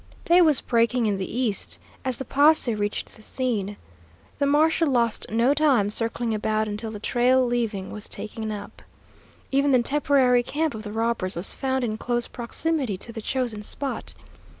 Day 0.25 0.41
was 0.41 0.61
breaking 0.61 1.05
in 1.05 1.19
the 1.19 1.31
east 1.31 1.77
as 2.03 2.17
the 2.17 2.25
posse 2.25 2.73
reached 2.73 3.15
the 3.15 3.21
scene. 3.21 3.77
The 4.39 4.47
marshal 4.47 4.87
lost 4.87 5.27
no 5.29 5.53
time 5.53 5.91
circling 5.91 6.33
about 6.33 6.67
until 6.67 6.89
the 6.89 6.99
trail 6.99 7.45
leaving 7.45 7.91
was 7.91 8.09
taken 8.09 8.51
up. 8.51 8.81
Even 9.51 9.69
the 9.71 9.83
temporary 9.83 10.41
camp 10.41 10.73
of 10.73 10.81
the 10.81 10.91
robbers 10.91 11.35
was 11.35 11.53
found 11.53 11.83
in 11.83 11.99
close 11.99 12.27
proximity 12.27 12.97
to 12.97 13.11
the 13.13 13.21
chosen 13.21 13.61
spot. 13.61 14.15